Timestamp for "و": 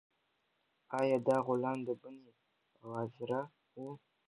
3.75-3.83